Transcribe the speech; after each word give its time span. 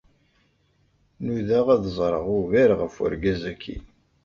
Nudaɣ 1.23 1.65
ad 1.75 1.83
ẓreɣ 1.97 2.25
ugar 2.37 2.71
ɣef 2.81 2.93
wergaz 2.99 3.41
agi 3.51 3.77